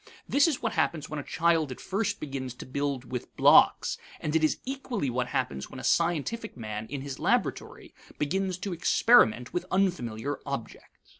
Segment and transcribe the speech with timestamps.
[0.27, 4.35] This is what happens when a child at first begins to build with blocks, and
[4.35, 9.53] it is equally what happens when a scientific man in his laboratory begins to experiment
[9.53, 10.89] with unfamiliar objects.